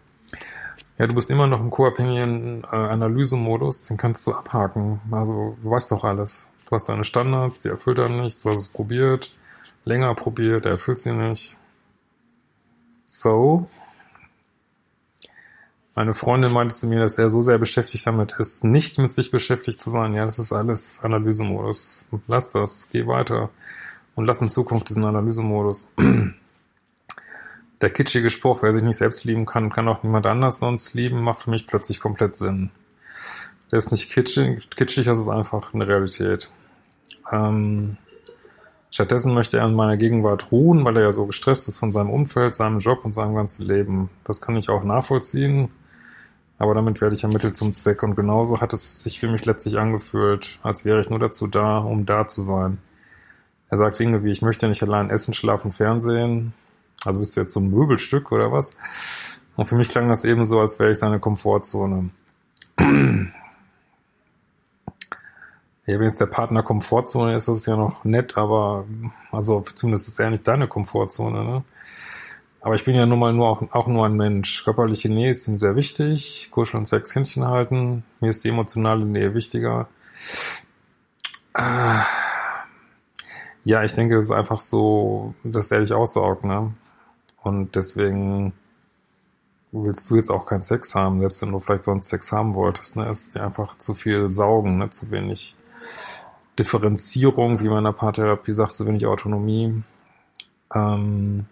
Ja, 0.98 1.06
du 1.06 1.14
bist 1.14 1.30
immer 1.30 1.46
noch 1.46 1.60
im 1.60 1.70
co-abhängigen 1.70 2.64
äh, 2.64 2.76
Analysemodus, 2.76 3.86
den 3.86 3.98
kannst 3.98 4.26
du 4.26 4.34
abhaken. 4.34 5.00
Also, 5.12 5.56
du 5.62 5.70
weißt 5.70 5.92
doch 5.92 6.04
alles. 6.04 6.50
Du 6.68 6.72
hast 6.72 6.90
deine 6.90 7.04
Standards, 7.04 7.62
die 7.62 7.68
erfüllt 7.68 8.00
er 8.00 8.10
nicht. 8.10 8.44
Du 8.44 8.50
hast 8.50 8.58
es 8.58 8.68
probiert, 8.68 9.32
länger 9.86 10.16
probiert, 10.16 10.66
er 10.66 10.72
erfüllt 10.72 10.98
sie 10.98 11.14
nicht. 11.14 11.56
So. 13.06 13.68
Meine 15.98 16.14
Freundin 16.14 16.54
meinte 16.54 16.76
zu 16.76 16.86
mir, 16.86 17.00
dass 17.00 17.18
er 17.18 17.32
so 17.32 17.42
sehr 17.42 17.58
beschäftigt 17.58 18.06
damit 18.06 18.34
ist, 18.38 18.64
nicht 18.64 19.00
mit 19.00 19.10
sich 19.10 19.32
beschäftigt 19.32 19.82
zu 19.82 19.90
sein. 19.90 20.14
Ja, 20.14 20.26
das 20.26 20.38
ist 20.38 20.54
alles 20.54 21.00
Analysemodus. 21.02 22.06
Lass 22.28 22.52
das, 22.52 22.90
geh 22.92 23.08
weiter 23.08 23.50
und 24.14 24.26
lass 24.26 24.40
in 24.40 24.48
Zukunft 24.48 24.90
diesen 24.90 25.06
Analysemodus. 25.06 25.90
Der 27.82 27.90
kitschige 27.90 28.30
Spruch, 28.30 28.62
wer 28.62 28.74
sich 28.74 28.84
nicht 28.84 28.98
selbst 28.98 29.24
lieben 29.24 29.48
kann, 29.48 29.72
kann 29.72 29.88
auch 29.88 30.04
niemand 30.04 30.28
anders 30.28 30.60
sonst 30.60 30.94
lieben, 30.94 31.24
macht 31.24 31.40
für 31.40 31.50
mich 31.50 31.66
plötzlich 31.66 32.00
komplett 32.00 32.36
Sinn. 32.36 32.70
Der 33.72 33.80
ist 33.80 33.92
nicht 33.92 34.12
kitschig, 34.12 34.70
kitschig, 34.70 35.08
das 35.08 35.18
ist 35.18 35.30
einfach 35.30 35.74
eine 35.74 35.88
Realität. 35.88 36.52
Ähm, 37.32 37.98
stattdessen 38.92 39.34
möchte 39.34 39.58
er 39.58 39.66
in 39.66 39.74
meiner 39.74 39.98
Gegenwart 39.98 40.52
ruhen, 40.52 40.86
weil 40.86 40.96
er 40.98 41.06
ja 41.06 41.12
so 41.12 41.26
gestresst 41.26 41.68
ist 41.68 41.80
von 41.80 41.92
seinem 41.92 42.12
Umfeld, 42.12 42.54
seinem 42.54 42.78
Job 42.78 43.04
und 43.04 43.16
seinem 43.16 43.34
ganzen 43.34 43.68
Leben. 43.68 44.12
Das 44.26 44.44
kann 44.44 44.58
ich 44.58 44.70
auch 44.70 44.84
nachvollziehen, 44.84 45.70
aber 46.58 46.74
damit 46.74 47.02
werde 47.02 47.16
ich 47.16 47.22
ja 47.22 47.30
Mittel 47.30 47.54
zum 47.54 47.74
Zweck 47.74 48.04
und 48.04 48.16
genauso 48.16 48.62
hat 48.62 48.74
es 48.74 49.04
sich 49.04 49.20
für 49.20 49.28
mich 49.28 49.46
letztlich 49.46 49.78
angefühlt, 49.78 50.60
als 50.64 50.86
wäre 50.86 51.02
ich 51.02 51.10
nur 51.10 51.20
dazu 51.20 51.48
da, 51.48 51.78
um 51.78 52.06
da 52.06 52.28
zu 52.28 52.42
sein. 52.42 52.80
Er 53.70 53.78
sagt 53.78 54.00
Dinge 54.00 54.24
wie, 54.24 54.32
ich 54.32 54.42
möchte 54.42 54.68
nicht 54.68 54.82
allein 54.82 55.10
essen, 55.10 55.34
schlafen, 55.34 55.72
Fernsehen. 55.72 56.54
Also 57.04 57.20
bist 57.20 57.36
du 57.36 57.42
jetzt 57.42 57.54
so 57.54 57.60
ein 57.60 57.70
Möbelstück 57.70 58.32
oder 58.32 58.52
was? 58.52 58.72
Und 59.56 59.66
für 59.68 59.76
mich 59.76 59.90
klang 59.90 60.08
das 60.08 60.24
eben 60.24 60.46
so, 60.46 60.60
als 60.60 60.80
wäre 60.80 60.92
ich 60.92 61.00
seine 61.00 61.20
Komfortzone. 61.20 62.10
Ja, 65.88 66.00
wenn 66.00 66.04
jetzt 66.04 66.20
der 66.20 66.26
Partner 66.26 66.64
Komfortzone 66.64 67.34
ist, 67.34 67.48
ist 67.48 67.60
es 67.60 67.66
ja 67.66 67.78
noch 67.78 68.04
nett, 68.04 68.38
aber 68.38 68.86
also 69.32 69.62
zumindest 69.62 70.10
ist 70.10 70.20
er 70.20 70.30
nicht 70.30 70.46
deine 70.46 70.68
Komfortzone, 70.68 71.46
ne? 71.46 71.64
Aber 72.62 72.76
ich 72.76 72.84
bin 72.84 72.96
ja 72.96 73.06
nun 73.06 73.20
mal 73.20 73.34
nur 73.34 73.48
auch, 73.48 73.62
auch 73.72 73.88
nur 73.88 74.06
ein 74.06 74.16
Mensch. 74.16 74.64
Körperliche 74.64 75.10
Nähe 75.10 75.30
ist 75.30 75.48
ihm 75.48 75.60
sehr 75.60 75.76
wichtig. 75.76 76.50
Kuscheln 76.52 76.80
und 76.80 76.86
Sex 76.86 77.14
Händchen 77.16 77.46
halten. 77.46 78.04
Mir 78.20 78.30
ist 78.30 78.44
die 78.44 78.50
emotionale 78.50 79.06
Nähe 79.06 79.34
wichtiger. 79.34 79.88
Ah. 81.54 82.06
Ja, 83.64 83.84
ich 83.84 83.94
denke, 83.94 84.16
es 84.16 84.26
ist 84.26 84.32
einfach 84.32 84.62
so, 84.62 85.34
dass 85.44 85.72
er 85.72 85.82
dich 85.82 85.94
aussaugt, 85.94 86.46
ne? 86.46 86.74
Und 87.44 87.76
deswegen 87.76 88.54
willst 89.72 90.10
du 90.10 90.16
jetzt 90.16 90.32
auch 90.32 90.46
keinen 90.46 90.62
Sex 90.62 90.96
haben, 90.96 91.20
selbst 91.20 91.42
wenn 91.42 91.52
du 91.52 91.60
vielleicht 91.60 91.84
sonst 91.84 92.08
Sex 92.08 92.32
haben 92.32 92.56
wolltest, 92.56 92.96
ne? 92.96 93.08
Es 93.10 93.24
ist 93.24 93.36
dir 93.36 93.44
einfach 93.44 93.78
zu 93.78 93.94
viel 93.94 94.32
saugen, 94.32 94.78
ne? 94.78 94.90
Zu 94.90 95.12
wenig 95.12 95.56
Differenzierung, 96.58 97.60
wie 97.60 97.70
man 97.70 97.80
in 97.80 97.84
der 97.86 97.92
Paartherapie 97.92 98.54
sagt, 98.54 98.72
so 98.72 98.86
wenig 98.86 99.06
Autonomie. 99.06 99.84
Ähm, 100.74 101.46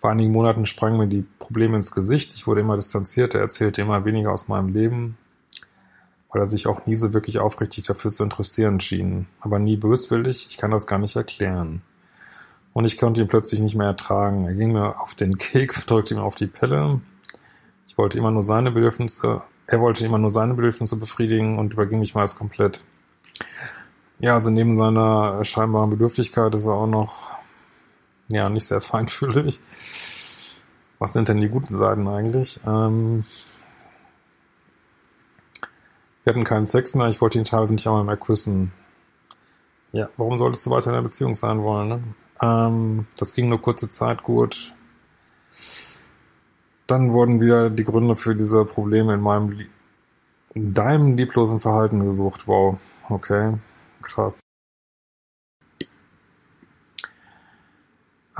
vor 0.00 0.10
einigen 0.10 0.32
Monaten 0.32 0.66
sprangen 0.66 0.98
mir 0.98 1.06
die 1.06 1.24
Probleme 1.38 1.76
ins 1.76 1.92
Gesicht. 1.92 2.34
Ich 2.34 2.46
wurde 2.46 2.62
immer 2.62 2.76
distanziert. 2.76 3.34
Er 3.34 3.42
erzählte 3.42 3.82
immer 3.82 4.04
weniger 4.04 4.32
aus 4.32 4.48
meinem 4.48 4.72
Leben, 4.72 5.18
weil 6.30 6.42
er 6.42 6.46
sich 6.46 6.66
auch 6.66 6.86
nie 6.86 6.94
so 6.94 7.12
wirklich 7.12 7.40
aufrichtig 7.40 7.84
dafür 7.84 8.10
zu 8.10 8.22
interessieren 8.22 8.80
schien. 8.80 9.26
Aber 9.40 9.58
nie 9.58 9.76
böswillig. 9.76 10.46
Ich 10.48 10.56
kann 10.56 10.70
das 10.70 10.86
gar 10.86 10.98
nicht 10.98 11.16
erklären. 11.16 11.82
Und 12.72 12.84
ich 12.84 12.98
konnte 12.98 13.20
ihn 13.20 13.28
plötzlich 13.28 13.60
nicht 13.60 13.74
mehr 13.74 13.88
ertragen. 13.88 14.46
Er 14.46 14.54
ging 14.54 14.72
mir 14.72 15.00
auf 15.00 15.14
den 15.14 15.38
Keks, 15.38 15.84
drückte 15.86 16.14
mir 16.14 16.22
auf 16.22 16.34
die 16.34 16.46
Pelle. 16.46 17.00
Ich 17.86 17.98
wollte 17.98 18.18
immer 18.18 18.30
nur 18.30 18.42
seine 18.42 18.70
Bedürfnisse, 18.70 19.42
er 19.66 19.80
wollte 19.80 20.04
immer 20.04 20.18
nur 20.18 20.30
seine 20.30 20.54
Bedürfnisse 20.54 20.96
befriedigen 20.96 21.58
und 21.58 21.72
überging 21.72 21.98
mich 21.98 22.14
meist 22.14 22.38
komplett. 22.38 22.84
Ja, 24.20 24.34
also 24.34 24.50
neben 24.50 24.76
seiner 24.76 25.42
scheinbaren 25.44 25.90
Bedürftigkeit 25.90 26.54
ist 26.54 26.66
er 26.66 26.74
auch 26.74 26.86
noch, 26.86 27.36
ja, 28.30 28.48
nicht 28.48 28.66
sehr 28.66 28.80
feinfühlig. 28.80 29.60
Was 30.98 31.12
sind 31.12 31.28
denn 31.28 31.40
die 31.40 31.48
guten 31.48 31.74
Seiten 31.74 32.08
eigentlich? 32.08 32.60
Ähm, 32.66 33.24
Wir 36.24 36.34
hatten 36.34 36.44
keinen 36.44 36.66
Sex 36.66 36.94
mehr, 36.94 37.08
ich 37.08 37.20
wollte 37.20 37.38
ihn 37.38 37.44
teilweise 37.44 37.72
nicht 37.72 37.86
einmal 37.86 38.04
mehr 38.04 38.16
küssen. 38.16 38.72
Ja, 39.92 40.10
warum 40.16 40.36
solltest 40.36 40.66
du 40.66 40.70
weiter 40.70 40.90
in 40.90 40.92
einer 40.92 41.02
Beziehung 41.02 41.34
sein 41.34 41.62
wollen? 41.62 41.88
Ne? 41.88 42.02
Ähm, 42.42 43.06
das 43.16 43.32
ging 43.32 43.48
nur 43.48 43.60
kurze 43.60 43.88
Zeit 43.88 44.22
gut. 44.22 44.74
Dann 46.86 47.12
wurden 47.12 47.40
wieder 47.40 47.70
die 47.70 47.84
Gründe 47.84 48.16
für 48.16 48.36
diese 48.36 48.64
Probleme 48.64 49.14
in 49.14 49.20
meinem, 49.20 49.66
in 50.54 50.74
deinem 50.74 51.16
lieblosen 51.16 51.60
Verhalten 51.60 52.04
gesucht. 52.04 52.46
Wow, 52.46 52.78
okay, 53.08 53.54
krass. 54.02 54.40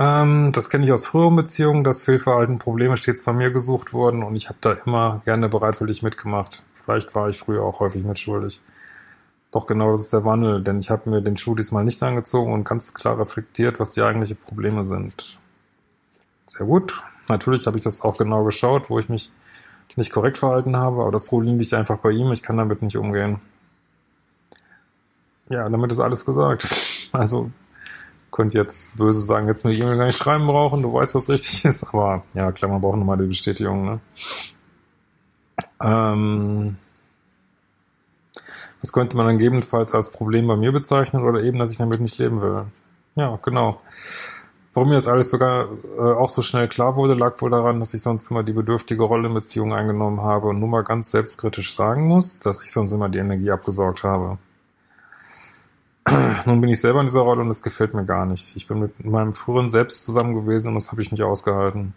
Ähm, 0.01 0.51
das 0.51 0.71
kenne 0.71 0.83
ich 0.83 0.91
aus 0.91 1.05
früheren 1.05 1.35
Beziehungen, 1.35 1.83
dass 1.83 2.01
Fehlverhalten, 2.01 2.57
Probleme 2.57 2.97
stets 2.97 3.21
von 3.21 3.37
mir 3.37 3.51
gesucht 3.51 3.93
wurden 3.93 4.23
und 4.23 4.35
ich 4.35 4.49
habe 4.49 4.57
da 4.59 4.71
immer 4.71 5.21
gerne 5.25 5.47
bereitwillig 5.47 6.01
mitgemacht. 6.01 6.63
Vielleicht 6.73 7.13
war 7.13 7.29
ich 7.29 7.37
früher 7.37 7.61
auch 7.61 7.79
häufig 7.81 8.03
mitschuldig. 8.03 8.61
Doch 9.51 9.67
genau 9.67 9.91
das 9.91 10.01
ist 10.01 10.13
der 10.13 10.25
Wandel, 10.25 10.63
denn 10.63 10.79
ich 10.79 10.89
habe 10.89 11.07
mir 11.07 11.21
den 11.21 11.37
Schuh 11.37 11.53
diesmal 11.53 11.83
nicht 11.83 12.01
angezogen 12.01 12.51
und 12.51 12.63
ganz 12.63 12.95
klar 12.95 13.19
reflektiert, 13.19 13.79
was 13.79 13.91
die 13.91 14.01
eigentlichen 14.01 14.37
Probleme 14.37 14.85
sind. 14.85 15.37
Sehr 16.47 16.65
gut. 16.65 17.03
Natürlich 17.29 17.67
habe 17.67 17.77
ich 17.77 17.83
das 17.83 18.01
auch 18.01 18.17
genau 18.17 18.43
geschaut, 18.43 18.89
wo 18.89 18.97
ich 18.97 19.07
mich 19.07 19.31
nicht 19.97 20.11
korrekt 20.11 20.39
verhalten 20.39 20.77
habe, 20.77 21.03
aber 21.03 21.11
das 21.11 21.27
Problem 21.27 21.59
liegt 21.59 21.75
einfach 21.75 21.99
bei 21.99 22.09
ihm, 22.09 22.31
ich 22.31 22.41
kann 22.41 22.57
damit 22.57 22.81
nicht 22.81 22.97
umgehen. 22.97 23.39
Ja, 25.49 25.69
damit 25.69 25.91
ist 25.91 25.99
alles 25.99 26.25
gesagt. 26.25 26.67
Also 27.13 27.51
könnt 28.31 28.53
jetzt 28.53 28.95
böse 28.95 29.21
sagen, 29.21 29.47
jetzt 29.47 29.65
mir 29.65 29.73
E-Mail 29.73 29.97
gar 29.97 30.05
nicht 30.05 30.17
schreiben 30.17 30.47
brauchen, 30.47 30.81
du 30.81 30.93
weißt, 30.93 31.15
was 31.15 31.29
richtig 31.29 31.65
ist, 31.65 31.83
aber 31.83 32.23
ja, 32.33 32.51
klar, 32.51 32.71
man 32.71 32.81
braucht 32.81 32.97
nochmal 32.97 33.17
die 33.17 33.27
Bestätigung, 33.27 33.85
ne? 33.85 33.99
Ähm, 35.81 36.77
das 38.81 38.93
könnte 38.93 39.15
man 39.15 39.27
dann 39.27 39.37
gegebenenfalls 39.37 39.93
als 39.93 40.11
Problem 40.11 40.47
bei 40.47 40.55
mir 40.55 40.71
bezeichnen 40.71 41.23
oder 41.23 41.43
eben, 41.43 41.59
dass 41.59 41.71
ich 41.71 41.77
damit 41.77 41.99
nicht 41.99 42.17
leben 42.17 42.41
will. 42.41 42.65
Ja, 43.15 43.37
genau. 43.43 43.81
Warum 44.73 44.89
mir 44.89 44.95
das 44.95 45.09
alles 45.09 45.29
sogar 45.29 45.67
äh, 45.97 46.01
auch 46.01 46.29
so 46.29 46.41
schnell 46.41 46.69
klar 46.69 46.95
wurde, 46.95 47.13
lag 47.13 47.41
wohl 47.41 47.49
daran, 47.49 47.79
dass 47.79 47.93
ich 47.93 48.01
sonst 48.01 48.31
immer 48.31 48.41
die 48.43 48.53
bedürftige 48.53 49.03
Rolle 49.03 49.27
in 49.27 49.33
Beziehungen 49.33 49.73
eingenommen 49.73 50.21
habe 50.21 50.47
und 50.47 50.59
nur 50.59 50.69
mal 50.69 50.83
ganz 50.83 51.11
selbstkritisch 51.11 51.75
sagen 51.75 52.07
muss, 52.07 52.39
dass 52.39 52.63
ich 52.63 52.71
sonst 52.71 52.93
immer 52.93 53.09
die 53.09 53.19
Energie 53.19 53.51
abgesaugt 53.51 54.03
habe. 54.03 54.37
Nun 56.45 56.61
bin 56.61 56.69
ich 56.69 56.81
selber 56.81 56.99
in 56.99 57.05
dieser 57.05 57.21
Rolle 57.21 57.41
und 57.41 57.49
es 57.49 57.61
gefällt 57.61 57.93
mir 57.93 58.05
gar 58.05 58.25
nicht. 58.25 58.55
Ich 58.55 58.67
bin 58.67 58.79
mit 58.79 59.05
meinem 59.05 59.33
früheren 59.33 59.69
Selbst 59.69 60.03
zusammen 60.03 60.33
gewesen 60.33 60.69
und 60.69 60.75
das 60.75 60.91
habe 60.91 61.01
ich 61.01 61.11
nicht 61.11 61.23
ausgehalten. 61.23 61.93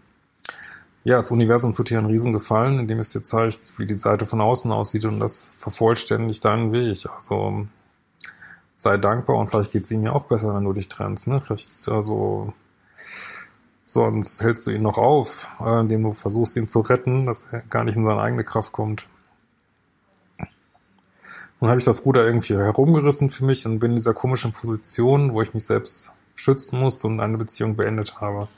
Ja, 1.05 1.17
das 1.17 1.31
Universum 1.31 1.75
tut 1.75 1.91
dir 1.91 1.99
einen 1.99 2.07
Riesengefallen, 2.07 2.79
indem 2.79 2.99
es 2.99 3.13
dir 3.13 3.23
zeigt, 3.23 3.79
wie 3.79 3.87
die 3.87 3.95
Seite 3.95 4.27
von 4.27 4.41
außen 4.41 4.73
aussieht 4.73 5.05
und 5.05 5.21
das 5.21 5.51
vervollständigt 5.59 6.45
deinen 6.45 6.73
Weg. 6.73 7.07
Also 7.15 7.67
sei 8.75 8.97
dankbar 8.97 9.37
und 9.37 9.51
vielleicht 9.51 9.73
geht 9.73 9.85
es 9.85 9.91
ihm 9.91 10.05
ja 10.05 10.13
auch 10.13 10.25
besser, 10.25 10.55
wenn 10.55 10.65
du 10.65 10.73
dich 10.73 10.89
trennst. 10.89 11.27
Ne? 11.27 11.41
Vielleicht 11.41 11.89
also 11.89 12.53
sonst 13.83 14.43
hältst 14.43 14.67
du 14.67 14.71
ihn 14.71 14.83
noch 14.83 14.99
auf, 14.99 15.51
äh, 15.61 15.81
indem 15.81 16.05
du 16.05 16.13
versuchst, 16.13 16.57
ihn 16.57 16.69
zu 16.69 16.81
retten, 16.81 17.27
dass 17.27 17.47
er 17.53 17.61
gar 17.61 17.85
nicht 17.85 17.97
in 17.97 18.05
seine 18.05 18.21
eigene 18.21 18.45
Kraft 18.45 18.73
kommt. 18.73 19.07
Nun 21.65 21.71
habe 21.71 21.79
ich 21.79 21.87
das 21.87 22.05
Ruder 22.05 22.27
irgendwie 22.27 22.57
herumgerissen 22.57 23.31
für 23.31 23.43
mich 23.43 23.65
und 23.65 23.79
bin 23.79 23.93
in 23.93 23.97
dieser 23.97 24.13
komischen 24.13 24.53
Position, 24.53 25.33
wo 25.33 25.41
ich 25.41 25.55
mich 25.55 25.65
selbst 25.65 26.13
schützen 26.35 26.79
musste 26.79 27.07
und 27.07 27.21
eine 27.21 27.39
Beziehung 27.39 27.75
beendet 27.75 28.21
habe. 28.21 28.49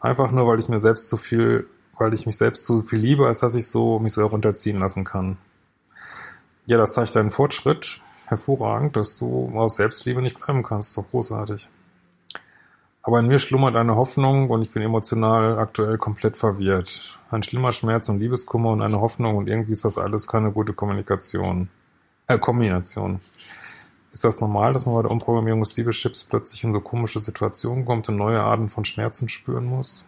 Einfach 0.00 0.32
nur, 0.32 0.46
weil 0.46 0.58
ich 0.58 0.66
mir 0.66 0.80
selbst 0.80 1.10
zu 1.10 1.18
viel, 1.18 1.66
weil 1.98 2.14
ich 2.14 2.24
mich 2.24 2.38
selbst 2.38 2.64
zu 2.64 2.84
viel 2.84 3.00
liebe, 3.00 3.26
als 3.26 3.40
dass 3.40 3.54
ich 3.54 3.66
so 3.66 3.98
mich 3.98 4.14
so 4.14 4.22
herunterziehen 4.22 4.78
lassen 4.78 5.04
kann. 5.04 5.36
Ja, 6.64 6.78
das 6.78 6.94
zeigt 6.94 7.14
einen 7.18 7.32
Fortschritt. 7.32 8.00
Hervorragend, 8.24 8.96
dass 8.96 9.18
du 9.18 9.52
aus 9.54 9.76
Selbstliebe 9.76 10.22
nicht 10.22 10.40
bleiben 10.40 10.62
kannst. 10.62 10.96
Doch 10.96 11.04
großartig. 11.10 11.68
Aber 13.02 13.18
in 13.18 13.26
mir 13.26 13.40
schlummert 13.40 13.76
eine 13.76 13.96
Hoffnung 13.96 14.48
und 14.48 14.62
ich 14.62 14.70
bin 14.70 14.82
emotional 14.82 15.58
aktuell 15.58 15.98
komplett 15.98 16.38
verwirrt. 16.38 17.20
Ein 17.30 17.42
schlimmer 17.42 17.72
Schmerz 17.72 18.08
und 18.08 18.20
Liebeskummer 18.20 18.70
und 18.70 18.80
eine 18.80 19.02
Hoffnung 19.02 19.36
und 19.36 19.48
irgendwie 19.48 19.72
ist 19.72 19.84
das 19.84 19.98
alles 19.98 20.26
keine 20.26 20.50
gute 20.50 20.72
Kommunikation. 20.72 21.68
Äh, 22.26 22.38
Kombination. 22.38 23.20
Ist 24.12 24.24
das 24.24 24.40
normal, 24.40 24.72
dass 24.72 24.86
man 24.86 24.94
bei 24.94 25.02
der 25.02 25.10
Umprogrammierung 25.10 25.60
des 25.60 25.76
Liebeschips 25.76 26.24
plötzlich 26.24 26.64
in 26.64 26.72
so 26.72 26.80
komische 26.80 27.20
Situationen 27.20 27.84
kommt 27.84 28.08
und 28.08 28.16
neue 28.16 28.42
Arten 28.42 28.68
von 28.68 28.84
Schmerzen 28.84 29.28
spüren 29.28 29.64
muss? 29.64 30.04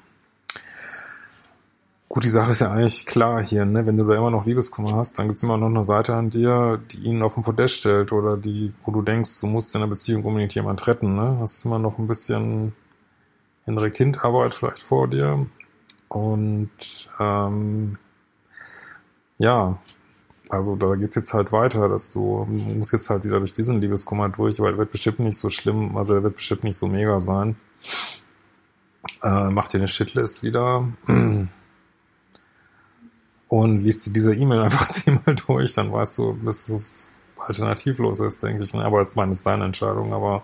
Gut, 2.08 2.22
die 2.22 2.28
Sache 2.28 2.52
ist 2.52 2.60
ja 2.60 2.70
eigentlich 2.70 3.06
klar 3.06 3.42
hier, 3.42 3.64
ne? 3.64 3.86
Wenn 3.86 3.96
du 3.96 4.04
da 4.04 4.14
immer 4.14 4.30
noch 4.30 4.46
Liebeskummer 4.46 4.94
hast, 4.94 5.18
dann 5.18 5.26
gibt's 5.26 5.42
immer 5.42 5.56
noch 5.56 5.66
eine 5.66 5.82
Seite 5.82 6.14
an 6.14 6.30
dir, 6.30 6.80
die 6.92 6.98
ihn 6.98 7.22
auf 7.22 7.34
den 7.34 7.42
Podest 7.42 7.74
stellt 7.74 8.12
oder 8.12 8.36
die, 8.36 8.72
wo 8.84 8.92
du 8.92 9.02
denkst, 9.02 9.40
du 9.40 9.46
musst 9.48 9.74
in 9.74 9.80
der 9.80 9.88
Beziehung 9.88 10.22
unbedingt 10.22 10.54
jemand 10.54 10.86
retten, 10.86 11.16
ne? 11.16 11.38
Hast 11.40 11.64
immer 11.64 11.78
noch 11.78 11.98
ein 11.98 12.06
bisschen 12.06 12.72
innere 13.66 13.90
Kindarbeit 13.90 14.54
vielleicht 14.54 14.82
vor 14.82 15.08
dir. 15.08 15.46
Und 16.08 16.70
ähm, 17.18 17.98
ja, 19.38 19.78
also 20.54 20.76
da 20.76 20.94
geht's 20.94 21.16
jetzt 21.16 21.34
halt 21.34 21.52
weiter, 21.52 21.88
dass 21.88 22.10
du 22.10 22.46
musst 22.48 22.92
jetzt 22.92 23.10
halt 23.10 23.24
wieder 23.24 23.38
durch 23.38 23.52
diesen 23.52 23.80
Liebeskummer 23.80 24.28
durch, 24.28 24.60
weil 24.60 24.72
der 24.72 24.78
wird 24.78 24.92
bestimmt 24.92 25.20
nicht 25.20 25.38
so 25.38 25.50
schlimm, 25.50 25.96
also 25.96 26.14
der 26.14 26.22
wird 26.22 26.36
bestimmt 26.36 26.64
nicht 26.64 26.76
so 26.76 26.86
mega 26.86 27.20
sein. 27.20 27.56
Äh, 29.22 29.50
mach 29.50 29.68
dir 29.68 29.78
eine 29.78 29.88
Shitlist 29.88 30.42
wieder 30.42 30.88
und 33.48 33.84
liest 33.84 34.14
diese 34.14 34.34
E-Mail 34.34 34.60
einfach 34.60 34.88
zehnmal 34.90 35.34
durch, 35.34 35.74
dann 35.74 35.92
weißt 35.92 36.18
du, 36.18 36.38
dass 36.44 36.68
es 36.68 37.12
alternativlos 37.38 38.20
ist, 38.20 38.42
denke 38.42 38.64
ich. 38.64 38.74
Aber 38.74 38.98
das 38.98 39.14
meine 39.14 39.32
ist 39.32 39.46
deine 39.46 39.64
Entscheidung, 39.64 40.12
aber 40.12 40.42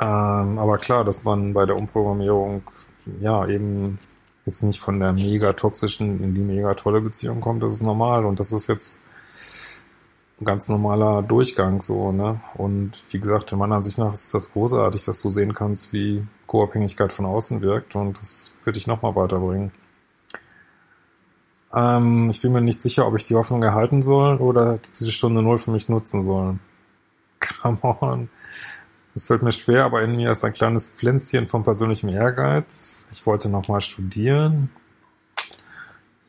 ähm, 0.00 0.58
aber 0.58 0.78
klar, 0.78 1.04
dass 1.04 1.24
man 1.24 1.52
bei 1.52 1.66
der 1.66 1.76
Umprogrammierung 1.76 2.62
ja 3.20 3.46
eben 3.46 3.98
jetzt 4.44 4.62
nicht 4.62 4.80
von 4.80 5.00
der 5.00 5.12
mega 5.12 5.52
toxischen 5.52 6.22
in 6.22 6.34
die 6.34 6.40
mega 6.40 6.74
tolle 6.74 7.00
Beziehung 7.00 7.40
kommt, 7.40 7.62
das 7.62 7.72
ist 7.72 7.82
normal 7.82 8.24
und 8.24 8.40
das 8.40 8.52
ist 8.52 8.66
jetzt 8.68 9.00
ein 10.40 10.44
ganz 10.44 10.68
normaler 10.68 11.22
Durchgang 11.22 11.80
so, 11.80 12.12
ne? 12.12 12.40
Und 12.54 13.02
wie 13.10 13.20
gesagt, 13.20 13.52
in 13.52 13.58
meiner 13.58 13.76
Ansicht 13.76 13.98
nach 13.98 14.14
ist 14.14 14.32
das 14.32 14.52
großartig, 14.52 15.04
dass 15.04 15.20
du 15.20 15.30
sehen 15.30 15.54
kannst, 15.54 15.92
wie 15.92 16.26
Co-Abhängigkeit 16.46 17.12
von 17.12 17.26
außen 17.26 17.60
wirkt 17.60 17.94
und 17.94 18.18
das 18.20 18.56
wird 18.64 18.76
dich 18.76 18.86
nochmal 18.86 19.14
weiterbringen. 19.16 19.72
Ähm, 21.74 22.30
ich 22.30 22.40
bin 22.40 22.52
mir 22.52 22.60
nicht 22.60 22.82
sicher, 22.82 23.06
ob 23.06 23.16
ich 23.16 23.24
die 23.24 23.34
Hoffnung 23.34 23.62
erhalten 23.62 24.02
soll 24.02 24.38
oder 24.38 24.78
diese 24.78 25.12
Stunde 25.12 25.42
Null 25.42 25.58
für 25.58 25.70
mich 25.70 25.88
nutzen 25.88 26.22
soll. 26.22 26.58
Come 27.40 27.78
on. 27.82 28.28
Es 29.20 29.26
fällt 29.26 29.42
mir 29.42 29.52
schwer, 29.52 29.84
aber 29.84 30.00
in 30.00 30.16
mir 30.16 30.30
ist 30.30 30.46
ein 30.46 30.54
kleines 30.54 30.88
Pflänzchen 30.88 31.46
von 31.46 31.62
persönlichem 31.62 32.08
Ehrgeiz. 32.08 33.06
Ich 33.12 33.26
wollte 33.26 33.50
nochmal 33.50 33.82
studieren. 33.82 34.70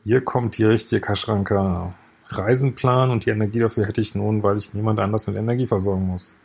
Hier 0.04 0.22
kommt 0.22 0.58
die 0.58 0.64
richtige 0.64 1.00
Kaschranka. 1.00 1.94
Reisenplan 2.28 3.08
und 3.08 3.24
die 3.24 3.30
Energie 3.30 3.60
dafür 3.60 3.86
hätte 3.86 4.02
ich 4.02 4.14
nun, 4.14 4.42
weil 4.42 4.58
ich 4.58 4.74
niemand 4.74 5.00
anders 5.00 5.26
mit 5.26 5.38
Energie 5.38 5.66
versorgen 5.66 6.06
muss. 6.06 6.36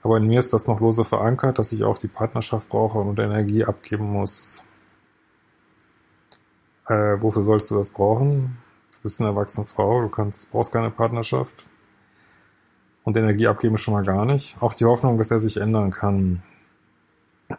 Aber 0.00 0.16
in 0.16 0.26
mir 0.26 0.38
ist 0.38 0.54
das 0.54 0.66
noch 0.66 0.80
lose 0.80 1.04
verankert, 1.04 1.58
dass 1.58 1.70
ich 1.72 1.84
auch 1.84 1.98
die 1.98 2.08
Partnerschaft 2.08 2.70
brauche 2.70 3.00
und 3.00 3.18
Energie 3.18 3.66
abgeben 3.66 4.10
muss. 4.10 4.64
Äh, 6.86 7.20
wofür 7.20 7.42
sollst 7.42 7.70
du 7.70 7.74
das 7.74 7.90
brauchen? 7.90 8.56
Du 8.92 8.98
bist 9.02 9.20
eine 9.20 9.28
erwachsene 9.28 9.66
Frau, 9.66 10.00
du 10.00 10.08
kannst, 10.08 10.50
brauchst 10.50 10.72
keine 10.72 10.90
Partnerschaft 10.90 11.66
und 13.04 13.16
Energie 13.16 13.46
abgeben 13.46 13.76
schon 13.76 13.94
mal 13.94 14.02
gar 14.02 14.24
nicht. 14.24 14.56
Auch 14.60 14.74
die 14.74 14.86
Hoffnung, 14.86 15.18
dass 15.18 15.30
er 15.30 15.38
sich 15.38 15.58
ändern 15.58 15.90
kann. 15.90 16.42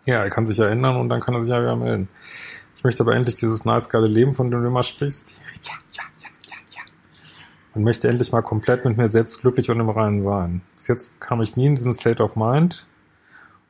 Ja, 0.06 0.24
er 0.24 0.30
kann 0.30 0.46
sich 0.46 0.58
ja 0.58 0.66
ändern 0.66 0.98
und 0.98 1.10
dann 1.10 1.22
kann 1.22 1.36
er 1.36 1.42
sich 1.42 1.52
ja 1.52 1.62
wieder 1.62 1.75
melden. 1.75 2.10
Ich 2.75 2.84
möchte 2.84 3.04
aber 3.04 3.16
endlich 3.16 3.36
dieses 3.36 3.64
nice 3.64 3.90
geile 3.90 4.08
Leben, 4.08 4.34
von 4.34 4.52
dem 4.52 4.62
du 4.62 4.68
immer 4.68 4.84
sprichst. 4.84 5.40
Ja, 5.64 5.74
ja, 5.94 6.04
ja, 6.20 6.30
ja, 6.50 6.58
ja. 6.72 6.82
Und 7.75 7.84
möchte 7.84 8.08
endlich 8.08 8.32
mal 8.32 8.42
komplett 8.42 8.84
mit 8.84 8.98
mir 8.98 9.08
selbst 9.08 9.42
glücklich 9.42 9.70
und 9.70 9.80
im 9.80 9.90
Reinen 9.90 10.22
sein. 10.22 10.62
Bis 10.75 10.88
jetzt 10.88 11.22
kam 11.22 11.42
ich 11.42 11.56
nie 11.56 11.68
in 11.68 11.75
diesen 11.75 11.94
State 11.94 12.22
of 12.22 12.36
Mind 12.36 12.88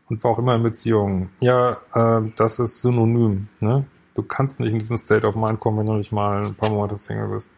und 0.07 0.23
war 0.23 0.31
auch 0.31 0.39
immer 0.39 0.55
in 0.55 0.63
Beziehungen. 0.63 1.29
Ja, 1.41 1.77
äh, 1.93 2.21
das 2.35 2.59
ist 2.59 2.81
synonym. 2.81 3.49
Ne? 3.59 3.85
Du 4.13 4.23
kannst 4.23 4.59
nicht 4.59 4.71
in 4.71 4.79
diesen 4.79 4.97
State 4.97 5.27
of 5.27 5.35
Mind 5.35 5.59
kommen, 5.59 5.79
wenn 5.79 5.87
du 5.87 5.93
nicht 5.93 6.13
mal 6.13 6.45
ein 6.45 6.55
paar 6.55 6.69
Monate 6.69 6.95
Single 6.95 7.27
bist. 7.27 7.51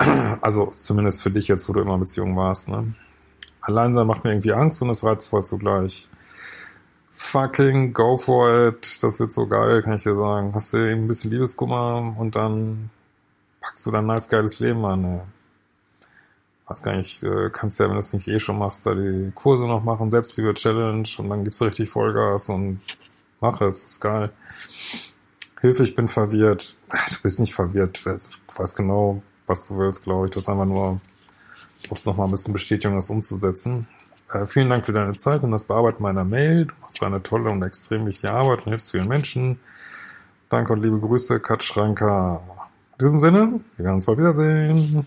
Also 0.40 0.66
zumindest 0.72 1.22
für 1.22 1.30
dich 1.30 1.48
jetzt, 1.48 1.68
wo 1.68 1.72
du 1.72 1.80
immer 1.80 1.94
in 1.94 2.00
Beziehung 2.00 2.36
warst. 2.36 2.68
Ne? 2.68 2.94
Alleinsein 3.60 4.06
macht 4.06 4.24
mir 4.24 4.30
irgendwie 4.30 4.54
Angst 4.54 4.80
und 4.82 4.90
ist 4.90 5.04
reizvoll 5.04 5.44
zugleich. 5.44 6.08
Fucking 7.10 7.92
go 7.92 8.16
for 8.16 8.68
it. 8.68 9.02
Das 9.02 9.20
wird 9.20 9.32
so 9.32 9.46
geil, 9.46 9.82
kann 9.82 9.94
ich 9.94 10.02
dir 10.02 10.16
sagen. 10.16 10.52
Hast 10.54 10.72
du 10.72 10.78
eben 10.78 11.04
ein 11.04 11.08
bisschen 11.08 11.30
Liebeskummer 11.30 12.14
und 12.18 12.36
dann 12.36 12.90
packst 13.60 13.84
du 13.86 13.90
dein 13.90 14.06
nice 14.06 14.28
geiles 14.28 14.58
Leben 14.60 14.84
an. 14.84 15.04
Ey. 15.04 15.20
Weiß 16.66 16.82
gar 16.82 16.96
nicht, 16.96 17.22
äh, 17.24 17.50
kannst 17.52 17.80
ja, 17.80 17.86
wenn 17.86 17.94
du 17.94 17.98
es 17.98 18.12
nicht 18.12 18.28
eh 18.28 18.38
schon 18.38 18.58
machst, 18.58 18.86
da 18.86 18.94
die 18.94 19.32
Kurse 19.34 19.66
noch 19.66 19.82
machen, 19.82 20.10
Selbstliebe-Challenge 20.10 21.08
und 21.18 21.28
dann 21.28 21.42
gibst 21.42 21.60
du 21.60 21.64
richtig 21.64 21.90
Vollgas 21.90 22.48
und 22.48 22.80
mach 23.40 23.60
es, 23.60 23.84
ist 23.84 24.00
geil. 24.00 24.30
Hilfe, 25.60 25.82
ich 25.82 25.94
bin 25.94 26.08
verwirrt. 26.08 26.76
Du 26.88 27.22
bist 27.22 27.40
nicht 27.40 27.54
verwirrt. 27.54 28.06
Du 28.06 28.10
weißt 28.56 28.76
genau, 28.76 29.20
was 29.50 29.68
du 29.68 29.76
willst, 29.76 30.04
glaube 30.04 30.26
ich. 30.26 30.30
Das 30.30 30.44
ist 30.44 30.48
einfach 30.48 30.64
nur, 30.64 31.00
brauchst 31.88 32.06
noch 32.06 32.16
mal 32.16 32.24
ein 32.24 32.30
bisschen 32.30 32.54
Bestätigung, 32.54 32.96
das 32.96 33.10
umzusetzen. 33.10 33.86
Äh, 34.32 34.46
vielen 34.46 34.70
Dank 34.70 34.86
für 34.86 34.92
deine 34.92 35.16
Zeit 35.16 35.42
und 35.44 35.50
das 35.50 35.64
Bearbeiten 35.64 36.02
meiner 36.02 36.24
Mail. 36.24 36.66
Du 36.66 36.74
machst 36.80 37.02
eine 37.02 37.22
tolle 37.22 37.50
und 37.50 37.62
extrem 37.62 38.06
wichtige 38.06 38.32
Arbeit 38.32 38.60
und 38.60 38.68
hilfst 38.68 38.92
vielen 38.92 39.08
Menschen. 39.08 39.58
Danke 40.48 40.72
und 40.72 40.82
liebe 40.82 40.98
Grüße, 40.98 41.40
Kat 41.40 41.62
Schranker. 41.62 42.40
In 42.92 43.04
diesem 43.04 43.18
Sinne, 43.18 43.60
wir 43.76 43.84
werden 43.84 43.96
uns 43.96 44.06
bald 44.06 44.18
wiedersehen. 44.18 45.06